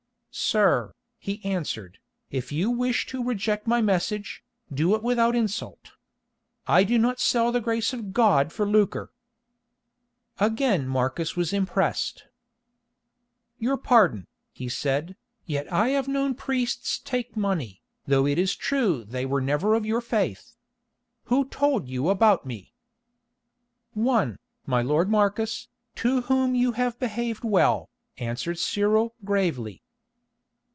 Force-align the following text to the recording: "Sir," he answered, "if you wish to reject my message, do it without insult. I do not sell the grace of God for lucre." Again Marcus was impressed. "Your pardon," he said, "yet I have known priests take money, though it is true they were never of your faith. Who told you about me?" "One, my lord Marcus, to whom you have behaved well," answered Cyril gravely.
"Sir," 0.33 0.93
he 1.19 1.43
answered, 1.43 1.99
"if 2.29 2.53
you 2.53 2.69
wish 2.71 3.05
to 3.07 3.21
reject 3.21 3.67
my 3.67 3.81
message, 3.81 4.45
do 4.73 4.95
it 4.95 5.03
without 5.03 5.35
insult. 5.35 5.91
I 6.65 6.85
do 6.85 6.97
not 6.97 7.19
sell 7.19 7.51
the 7.51 7.59
grace 7.59 7.91
of 7.91 8.13
God 8.13 8.53
for 8.53 8.65
lucre." 8.65 9.11
Again 10.39 10.87
Marcus 10.87 11.35
was 11.35 11.51
impressed. 11.51 12.27
"Your 13.59 13.75
pardon," 13.75 14.25
he 14.53 14.69
said, 14.69 15.17
"yet 15.45 15.69
I 15.71 15.89
have 15.89 16.07
known 16.07 16.33
priests 16.33 16.97
take 16.99 17.35
money, 17.35 17.81
though 18.07 18.25
it 18.25 18.37
is 18.39 18.55
true 18.55 19.03
they 19.03 19.25
were 19.25 19.41
never 19.41 19.75
of 19.75 19.85
your 19.85 19.99
faith. 20.01 20.55
Who 21.25 21.43
told 21.49 21.89
you 21.89 22.07
about 22.07 22.45
me?" 22.45 22.73
"One, 23.91 24.37
my 24.65 24.81
lord 24.81 25.09
Marcus, 25.09 25.67
to 25.95 26.21
whom 26.21 26.55
you 26.55 26.71
have 26.71 26.97
behaved 26.99 27.43
well," 27.43 27.89
answered 28.17 28.57
Cyril 28.59 29.13
gravely. 29.25 29.83